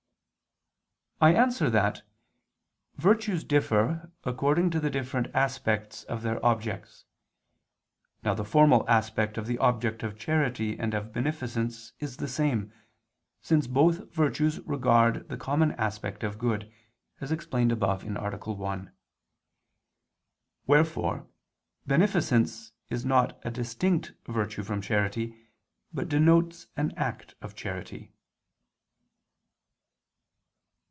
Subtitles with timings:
[1.23, 2.01] I answer that,
[2.95, 7.05] Virtues differ according to the different aspects of their objects.
[8.23, 12.73] Now the formal aspect of the object of charity and of beneficence is the same,
[13.39, 16.73] since both virtues regard the common aspect of good,
[17.19, 18.07] as explained above (A.
[18.15, 18.91] 1).
[20.65, 21.27] Wherefore
[21.85, 25.37] beneficence is not a distinct virtue from charity,
[25.93, 28.11] but denotes an act of charity.